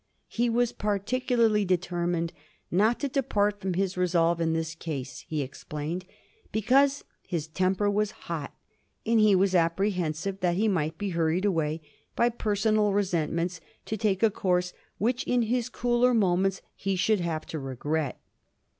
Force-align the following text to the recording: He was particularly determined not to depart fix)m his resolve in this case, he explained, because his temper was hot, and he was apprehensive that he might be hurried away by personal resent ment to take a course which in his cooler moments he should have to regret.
He 0.29 0.49
was 0.49 0.71
particularly 0.71 1.63
determined 1.63 2.33
not 2.71 2.99
to 3.01 3.07
depart 3.07 3.59
fix)m 3.61 3.75
his 3.75 3.97
resolve 3.97 4.41
in 4.41 4.53
this 4.53 4.73
case, 4.73 5.19
he 5.27 5.43
explained, 5.43 6.05
because 6.51 7.03
his 7.21 7.45
temper 7.47 7.87
was 7.87 8.09
hot, 8.25 8.51
and 9.05 9.19
he 9.19 9.35
was 9.35 9.53
apprehensive 9.53 10.39
that 10.39 10.55
he 10.55 10.67
might 10.67 10.97
be 10.97 11.09
hurried 11.09 11.45
away 11.45 11.81
by 12.15 12.29
personal 12.29 12.93
resent 12.93 13.31
ment 13.31 13.59
to 13.85 13.95
take 13.95 14.23
a 14.23 14.31
course 14.31 14.73
which 14.97 15.23
in 15.25 15.43
his 15.43 15.69
cooler 15.69 16.15
moments 16.15 16.63
he 16.75 16.95
should 16.95 17.19
have 17.19 17.45
to 17.45 17.59
regret. 17.59 18.19